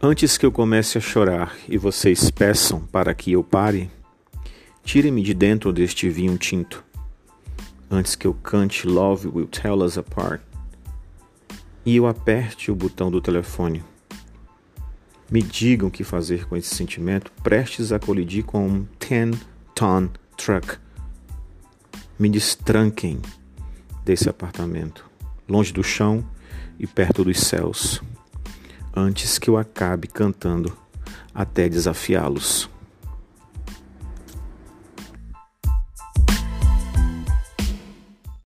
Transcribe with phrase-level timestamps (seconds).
[0.00, 3.90] Antes que eu comece a chorar e vocês peçam para que eu pare,
[4.84, 6.84] tirem-me de dentro deste vinho tinto.
[7.90, 10.40] Antes que eu cante Love Will Tell Us Apart
[11.84, 13.82] e eu aperte o botão do telefone.
[15.28, 20.78] Me digam o que fazer com esse sentimento prestes a colidir com um 10-ton truck.
[22.16, 23.20] Me destranquem
[24.04, 25.10] desse apartamento,
[25.48, 26.24] longe do chão
[26.78, 28.00] e perto dos céus
[28.98, 30.76] antes que eu acabe cantando
[31.34, 32.68] até desafiá-los.